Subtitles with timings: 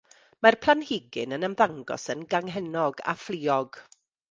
[0.45, 3.81] Mae'r planhigyn yn ymddangos yn ganghennog a phluog.